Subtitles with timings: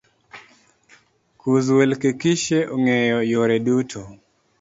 [1.39, 3.75] Kuz Welkekishe ong'eyo yore du